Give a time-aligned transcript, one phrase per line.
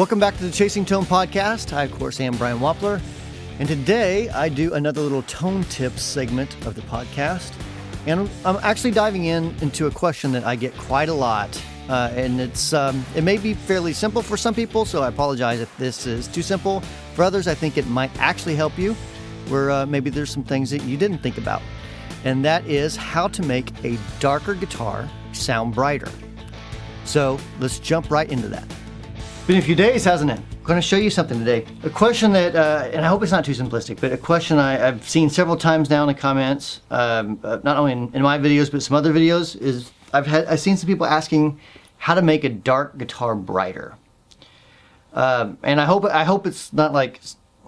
[0.00, 1.74] Welcome back to the Chasing Tone podcast.
[1.74, 3.02] I, of course, am Brian Wampler.
[3.58, 7.52] And today I do another little tone tips segment of the podcast.
[8.06, 11.62] And I'm actually diving in into a question that I get quite a lot.
[11.90, 15.60] Uh, and it's um, it may be fairly simple for some people, so I apologize
[15.60, 16.80] if this is too simple.
[17.14, 18.94] For others, I think it might actually help you,
[19.48, 21.60] where uh, maybe there's some things that you didn't think about.
[22.24, 26.10] And that is how to make a darker guitar sound brighter.
[27.04, 28.64] So let's jump right into that.
[29.50, 30.38] Been a few days, hasn't it?
[30.38, 31.66] I'm going to show you something today.
[31.82, 34.74] A question that, uh, and I hope it's not too simplistic, but a question I,
[34.76, 38.38] have seen several times now in the comments, um, uh, not only in, in, my
[38.38, 41.58] videos but some other videos, is I've had I've seen some people asking
[41.98, 43.96] how to make a dark guitar brighter.
[45.14, 47.20] Um, and I hope I hope it's not like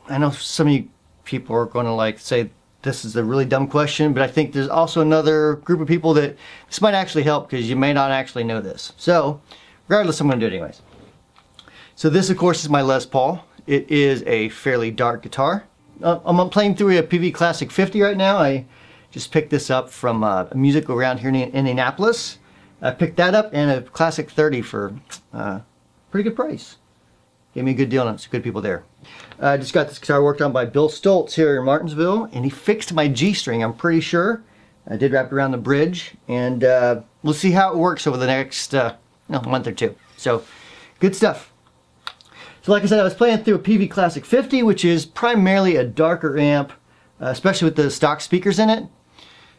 [0.08, 0.88] I know some of you
[1.24, 2.50] people are going to like say
[2.82, 6.14] this is a really dumb question, but I think there's also another group of people
[6.14, 6.36] that
[6.68, 8.92] this might actually help because you may not actually know this.
[8.96, 9.40] So,
[9.88, 10.80] regardless, I'm going to do it anyways.
[11.94, 13.44] So this, of course, is my Les Paul.
[13.66, 15.64] It is a fairly dark guitar.
[16.02, 18.38] Uh, I'm playing through a Peavey Classic 50 right now.
[18.38, 18.64] I
[19.10, 22.38] just picked this up from uh, a music around here in Indianapolis.
[22.80, 24.94] I picked that up and a Classic 30 for
[25.32, 25.60] uh,
[26.10, 26.78] pretty good price.
[27.54, 28.20] Gave me a good deal on it.
[28.20, 28.84] Some good people there.
[29.38, 32.50] I just got this guitar worked on by Bill Stoltz here in Martinsville, and he
[32.50, 33.62] fixed my G string.
[33.62, 34.42] I'm pretty sure.
[34.88, 38.16] I did wrap it around the bridge, and uh, we'll see how it works over
[38.16, 38.96] the next uh,
[39.28, 39.94] month or two.
[40.16, 40.44] So,
[40.98, 41.51] good stuff.
[42.62, 45.74] So, like I said, I was playing through a Peavey Classic 50, which is primarily
[45.74, 46.70] a darker amp,
[47.20, 48.86] uh, especially with the stock speakers in it,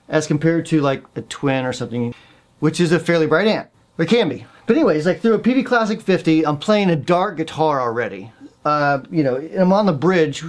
[0.08, 2.16] as compared to like a Twin or something,
[2.60, 3.70] which is a fairly bright amp.
[3.98, 4.46] It can be.
[4.66, 8.32] But anyways, like through a Peavey Classic 50, I'm playing a dark guitar already.
[8.64, 10.42] Uh, you know, I'm on the bridge.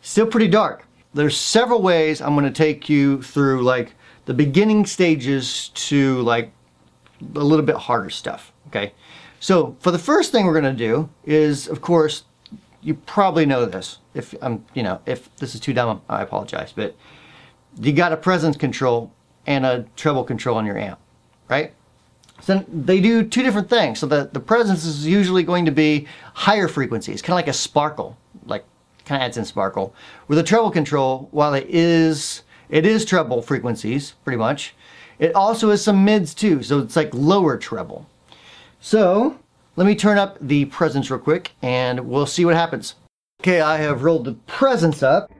[0.00, 0.86] Still pretty dark.
[1.14, 3.94] There's several ways I'm going to take you through like
[4.26, 6.52] the beginning stages to like
[7.34, 8.52] a little bit harder stuff.
[8.66, 8.92] Okay.
[9.40, 12.24] So for the first thing we're going to do is, of course,
[12.82, 13.98] you probably know this.
[14.14, 16.72] If I'm, you know, if this is too dumb, I apologize.
[16.72, 16.96] But
[17.80, 19.12] you got a presence control
[19.46, 20.98] and a treble control on your amp,
[21.48, 21.72] right?
[22.40, 24.00] So they do two different things.
[24.00, 27.52] So the, the presence is usually going to be higher frequencies, kind of like a
[27.52, 28.18] sparkle,
[29.04, 29.94] kind of adds in sparkle.
[30.28, 34.74] With a treble control, while it is it is treble frequencies, pretty much,
[35.18, 36.62] it also has some mids too.
[36.62, 38.08] So it's like lower treble.
[38.80, 39.38] So
[39.76, 42.94] let me turn up the presence real quick and we'll see what happens.
[43.40, 45.30] Okay, I have rolled the presence up.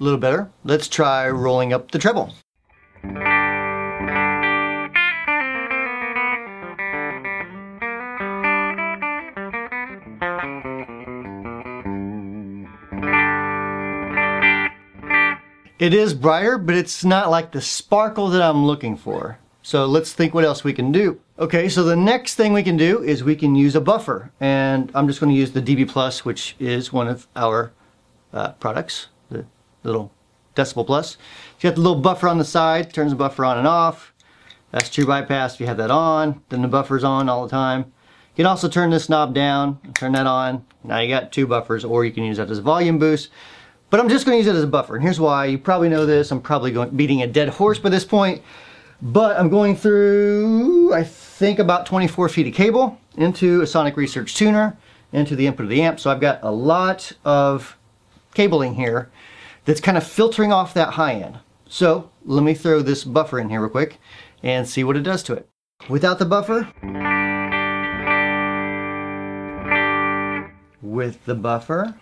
[0.00, 0.50] A little better.
[0.64, 2.34] Let's try rolling up the treble.
[15.80, 19.38] It is brighter, but it's not like the sparkle that I'm looking for.
[19.62, 21.18] So let's think what else we can do.
[21.38, 24.30] Okay, so the next thing we can do is we can use a buffer.
[24.40, 27.72] And I'm just going to use the dB Plus, which is one of our
[28.34, 29.46] uh, products, the
[29.82, 30.12] little
[30.54, 31.16] Decibel Plus.
[31.60, 34.12] You got the little buffer on the side, turns the buffer on and off.
[34.72, 37.80] That's true bypass if you have that on, then the buffer's on all the time.
[38.34, 40.66] You can also turn this knob down, turn that on.
[40.84, 43.30] Now you got two buffers, or you can use that as a volume boost.
[43.90, 44.94] But I'm just going to use it as a buffer.
[44.94, 45.46] And here's why.
[45.46, 46.30] You probably know this.
[46.30, 48.40] I'm probably going, beating a dead horse by this point.
[49.02, 54.34] But I'm going through, I think, about 24 feet of cable into a Sonic Research
[54.34, 54.76] tuner,
[55.12, 55.98] into the input of the amp.
[55.98, 57.76] So I've got a lot of
[58.34, 59.10] cabling here
[59.64, 61.38] that's kind of filtering off that high end.
[61.68, 63.98] So let me throw this buffer in here real quick
[64.42, 65.48] and see what it does to it.
[65.88, 66.68] Without the buffer,
[70.82, 71.94] with the buffer,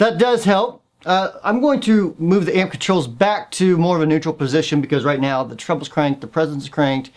[0.00, 0.82] that does help.
[1.04, 4.80] Uh, I'm going to move the amp controls back to more of a neutral position
[4.80, 7.10] because right now the treble's cranked, the presence is cranked,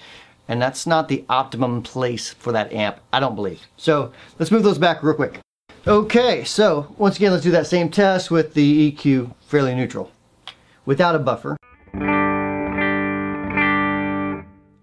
[0.49, 3.61] and that's not the optimum place for that amp, I don't believe.
[3.77, 5.39] So let's move those back real quick.
[5.87, 10.11] Okay, so once again, let's do that same test with the EQ fairly neutral.
[10.85, 11.55] Without a buffer.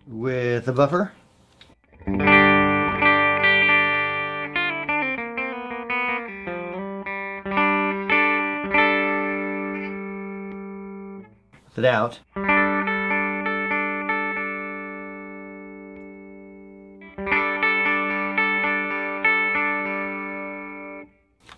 [0.06, 1.12] With a buffer.
[11.80, 12.20] It out.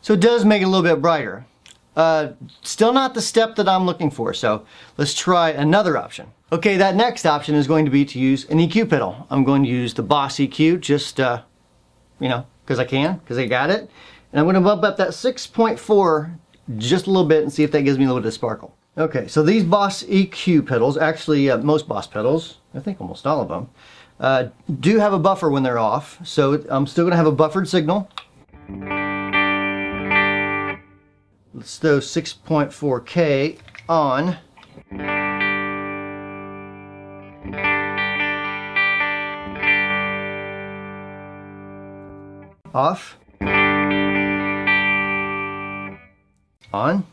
[0.01, 1.47] So it does make it a little bit brighter.
[1.95, 2.33] Uh,
[2.63, 4.65] still not the step that I'm looking for, so
[4.97, 6.33] let's try another option.
[6.51, 9.27] Okay, that next option is going to be to use an EQ pedal.
[9.31, 11.43] I'm going to use the Boss EQ, just, uh,
[12.19, 13.91] you know, because I can, because I got it.
[14.33, 16.39] And I'm going to bump up that 6.4
[16.79, 18.77] just a little bit and see if that gives me a little bit of sparkle.
[18.97, 23.41] Okay, so these Boss EQ pedals, actually uh, most Boss pedals, I think almost all
[23.41, 23.71] of them,
[24.21, 24.49] uh,
[24.81, 26.19] do have a buffer when they're off.
[26.27, 28.11] So I'm still going to have a buffered signal.
[31.55, 33.59] Let's throw 6.4K
[33.89, 34.37] on.
[42.75, 43.19] Off.
[46.75, 47.05] On.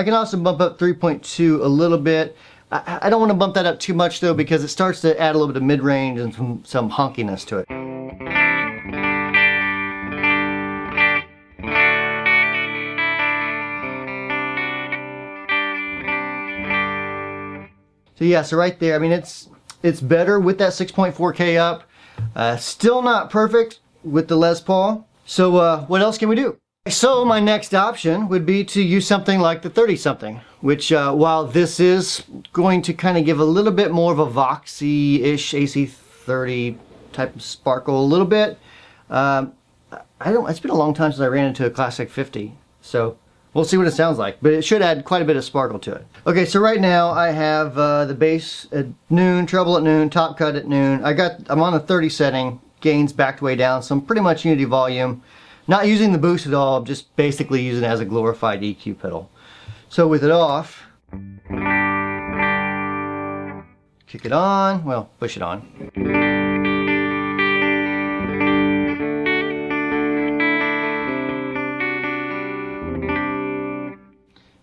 [0.00, 2.34] I can also bump up 3.2 a little bit.
[2.72, 5.20] I, I don't want to bump that up too much though because it starts to
[5.20, 7.66] add a little bit of mid-range and some, some honkiness to it.
[18.16, 19.50] So yeah, so right there, I mean, it's
[19.82, 21.82] it's better with that 6.4K up.
[22.34, 25.06] Uh, still not perfect with the Les Paul.
[25.26, 26.59] So uh, what else can we do?
[26.88, 31.12] So my next option would be to use something like the 30 something, which uh,
[31.12, 32.24] while this is
[32.54, 36.78] going to kind of give a little bit more of a Voxy-ish AC30
[37.12, 38.58] type of sparkle a little bit,
[39.10, 39.52] um,
[40.22, 43.18] I don't, it's been a long time since I ran into a Classic 50, so
[43.52, 45.78] we'll see what it sounds like, but it should add quite a bit of sparkle
[45.80, 46.06] to it.
[46.26, 50.38] Okay, so right now I have uh, the bass at noon, treble at noon, top
[50.38, 51.04] cut at noon.
[51.04, 54.46] I got, I'm on the 30 setting, gains backed way down, so I'm pretty much
[54.46, 55.22] unity volume.
[55.66, 59.30] Not using the boost at all, just basically using it as a glorified EQ pedal.
[59.88, 60.84] So with it off,
[64.06, 65.68] kick it on, well, push it on.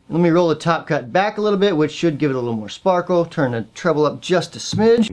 [0.10, 2.40] Let me roll the top cut back a little bit, which should give it a
[2.40, 3.26] little more sparkle.
[3.26, 5.12] Turn the treble up just a smidge.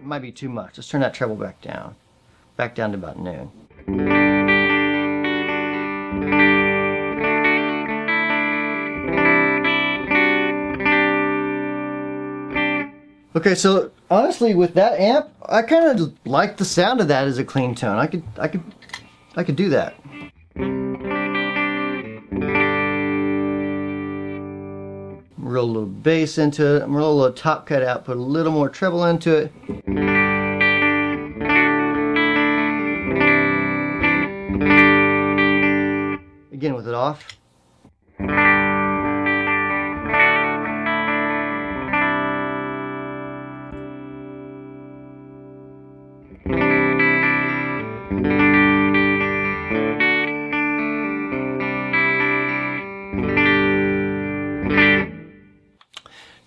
[0.00, 0.78] Might be too much.
[0.78, 1.96] Let's turn that treble back down
[2.56, 3.50] back down to about noon.
[13.36, 17.38] Okay, so honestly, with that amp, I kind of like the sound of that as
[17.38, 17.98] a clean tone.
[17.98, 18.62] I could, I could,
[19.36, 19.94] I could do that.
[25.38, 26.88] Roll a little bass into it.
[26.88, 28.06] Roll a little top cut out.
[28.06, 30.15] Put a little more treble into it.
[37.06, 37.36] Off.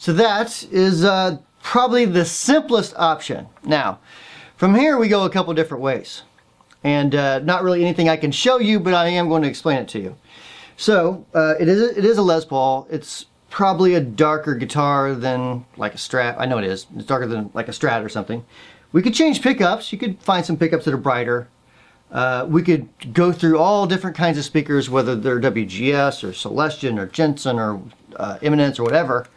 [0.01, 3.47] So that is uh, probably the simplest option.
[3.63, 3.99] Now,
[4.57, 6.23] from here we go a couple different ways
[6.83, 9.78] and uh, not really anything I can show you, but I am going to explain
[9.78, 10.16] it to you.
[10.80, 12.88] So uh, it is it is a Les Paul.
[12.90, 16.38] It's probably a darker guitar than like a Strat.
[16.40, 16.88] I know it is.
[16.95, 18.45] It's darker than like a Strat or something.
[18.94, 19.92] We could change pickups.
[19.92, 21.50] You could find some pickups that are brighter.
[22.09, 26.98] Uh, we could go through all different kinds of speakers, whether they're WGS or Celestion
[26.98, 27.81] or Jensen or
[28.16, 29.28] uh, Eminence or whatever.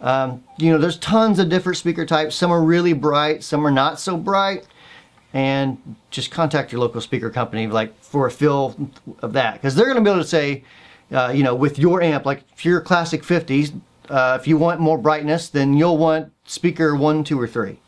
[0.00, 2.34] Um, you know, there's tons of different speaker types.
[2.34, 4.66] Some are really bright, some are not so bright
[5.32, 9.54] and just contact your local speaker company like for a feel of that.
[9.54, 10.64] Because they're going to be able to say
[11.10, 14.80] uh, you know with your amp like if you're classic 50s uh, if you want
[14.80, 17.78] more brightness then you'll want speaker one two or three.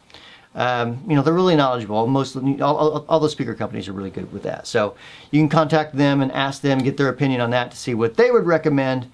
[0.55, 2.07] Um, you know they're really knowledgeable.
[2.07, 4.67] Most all, all, all, the speaker companies are really good with that.
[4.67, 4.97] So
[5.31, 8.17] you can contact them and ask them get their opinion on that to see what
[8.17, 9.13] they would recommend.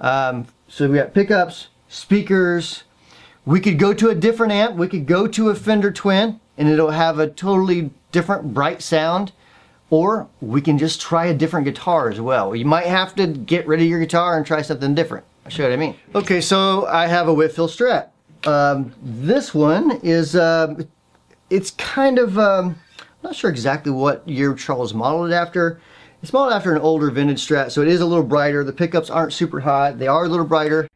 [0.00, 2.84] Um, so we got pickups speakers.
[3.46, 4.76] We could go to a different amp.
[4.76, 9.32] We could go to a fender twin and it'll have a totally different bright sound
[9.90, 12.54] or we can just try a different guitar as well.
[12.56, 15.24] You might have to get rid of your guitar and try something different.
[15.44, 15.94] I'll show you what I mean.
[16.14, 18.08] Okay, so I have a Whitfield Strat.
[18.46, 20.74] Um, this one is, uh,
[21.50, 25.80] it's kind of, um, I'm not sure exactly what year Charles modeled it after.
[26.22, 28.64] It's modeled after an older vintage Strat, so it is a little brighter.
[28.64, 29.98] The pickups aren't super hot.
[29.98, 30.88] They are a little brighter.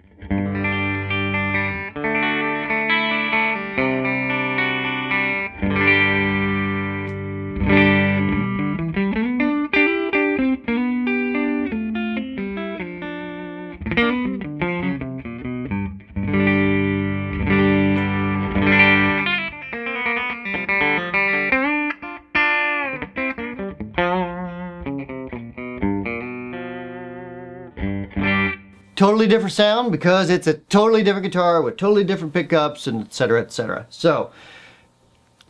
[28.98, 33.14] Totally different sound because it's a totally different guitar with totally different pickups and et
[33.14, 33.86] cetera, et cetera.
[33.90, 34.32] So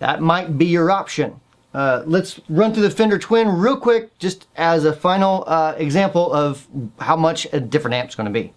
[0.00, 1.40] that might be your option.
[1.72, 6.30] Uh, let's run through the Fender Twin real quick, just as a final uh, example
[6.30, 6.68] of
[7.00, 8.52] how much a different amp's going to be.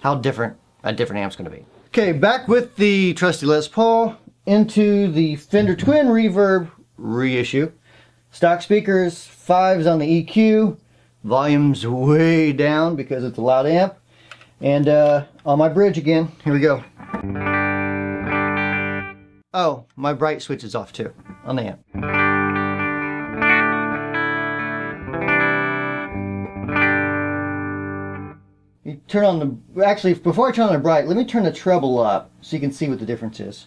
[0.00, 1.64] How different a different amp's going to be.
[1.86, 7.72] Okay, back with the trusty Les Paul into the Fender Twin Reverb reissue.
[8.32, 10.78] Stock speakers, fives on the EQ,
[11.24, 13.96] volume's way down because it's a loud amp.
[14.60, 16.82] And uh, on my bridge again, here we go.
[19.52, 21.12] Oh, my bright switch is off too
[21.44, 21.80] on the amp.
[28.84, 31.52] You turn on the, actually, before I turn on the bright, let me turn the
[31.52, 33.66] treble up so you can see what the difference is.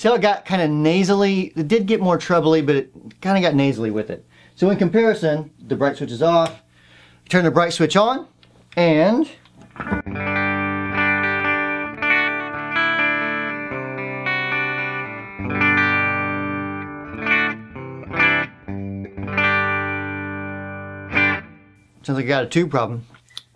[0.00, 1.52] See how it got kind of nasally?
[1.54, 2.90] It did get more trebly, but it
[3.20, 4.24] kind of got nasally with it.
[4.56, 6.62] So in comparison, the bright switch is off.
[7.28, 8.26] Turn the bright switch on,
[8.78, 9.30] and
[22.02, 23.04] Sounds like I got a tube problem.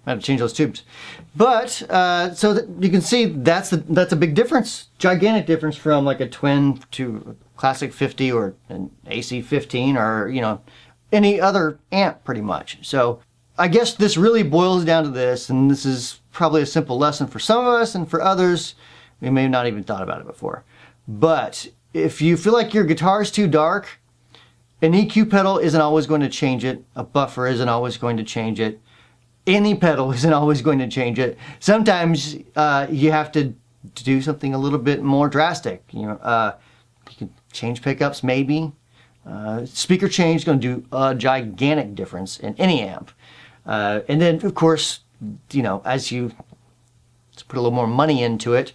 [0.07, 0.83] I had to change those tubes.
[1.35, 5.77] But uh, so that you can see that's the, that's a big difference, gigantic difference
[5.77, 10.61] from like a twin to a classic 50 or an AC 15 or you know
[11.13, 12.79] any other amp pretty much.
[12.83, 13.21] So
[13.57, 17.27] I guess this really boils down to this, and this is probably a simple lesson
[17.27, 18.75] for some of us, and for others,
[19.21, 20.65] we may have not even thought about it before.
[21.07, 24.01] But if you feel like your guitar is too dark,
[24.83, 26.85] an EQ pedal isn't always going to change it.
[26.97, 28.81] A buffer isn't always going to change it
[29.47, 31.39] any pedal isn't always going to change it.
[31.61, 33.55] Sometimes uh, you have to
[33.95, 35.85] do something a little bit more drastic.
[35.93, 36.57] You know, uh,
[37.11, 38.73] you can change pickups maybe.
[39.27, 43.11] Uh, speaker change is going to do a gigantic difference in any amp.
[43.65, 45.01] Uh, and then, of course,
[45.51, 46.33] you know, as you
[47.49, 48.73] put a little more money into it,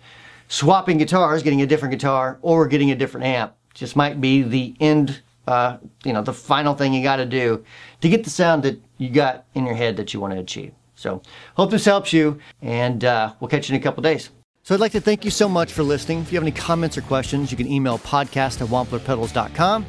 [0.47, 4.75] swapping guitars, getting a different guitar or getting a different amp just might be the
[4.79, 7.65] end uh, you know, the final thing you got to do
[8.01, 10.73] to get the sound that you got in your head that you want to achieve.
[10.93, 11.23] So,
[11.55, 14.29] hope this helps you, and uh, we'll catch you in a couple days.
[14.63, 16.19] So, I'd like to thank you so much for listening.
[16.19, 19.85] If you have any comments or questions, you can email podcast at wamplerpedals.com.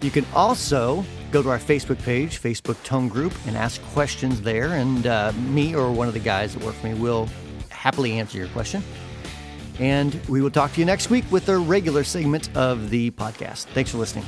[0.00, 4.74] You can also go to our Facebook page, Facebook Tone Group, and ask questions there,
[4.74, 7.28] and uh, me or one of the guys that work for me will
[7.68, 8.82] happily answer your question.
[9.78, 13.64] And we will talk to you next week with a regular segment of the podcast.
[13.66, 14.24] Thanks for listening.